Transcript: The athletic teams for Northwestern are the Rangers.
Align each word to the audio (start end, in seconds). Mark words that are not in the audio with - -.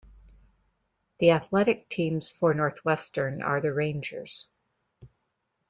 The 1.19 1.29
athletic 1.29 1.87
teams 1.87 2.31
for 2.31 2.55
Northwestern 2.55 3.43
are 3.43 3.61
the 3.61 3.71
Rangers. 3.71 4.47